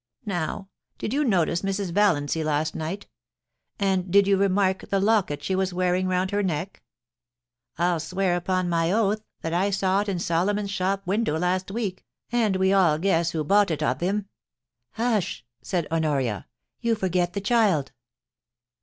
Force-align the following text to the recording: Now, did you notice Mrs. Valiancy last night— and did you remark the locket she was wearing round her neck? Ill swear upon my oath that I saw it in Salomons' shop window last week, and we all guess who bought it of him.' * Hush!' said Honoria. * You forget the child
Now, 0.25 0.67
did 0.97 1.13
you 1.13 1.23
notice 1.23 1.61
Mrs. 1.61 1.91
Valiancy 1.91 2.43
last 2.43 2.73
night— 2.73 3.05
and 3.79 4.09
did 4.11 4.25
you 4.25 4.35
remark 4.35 4.89
the 4.89 4.99
locket 4.99 5.43
she 5.43 5.53
was 5.55 5.75
wearing 5.75 6.07
round 6.07 6.31
her 6.31 6.41
neck? 6.41 6.81
Ill 7.77 7.99
swear 7.99 8.35
upon 8.35 8.67
my 8.67 8.91
oath 8.91 9.23
that 9.41 9.53
I 9.53 9.69
saw 9.69 10.01
it 10.01 10.09
in 10.09 10.17
Salomons' 10.17 10.71
shop 10.71 11.05
window 11.05 11.37
last 11.37 11.69
week, 11.69 12.03
and 12.31 12.55
we 12.55 12.73
all 12.73 12.97
guess 12.97 13.29
who 13.29 13.43
bought 13.43 13.69
it 13.69 13.83
of 13.83 13.99
him.' 13.99 14.27
* 14.61 14.91
Hush!' 14.93 15.45
said 15.61 15.85
Honoria. 15.91 16.47
* 16.63 16.81
You 16.81 16.95
forget 16.95 17.33
the 17.33 17.39
child 17.41 17.91